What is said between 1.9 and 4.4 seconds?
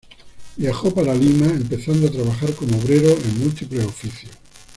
a trabajar como obrero en múltiples oficios.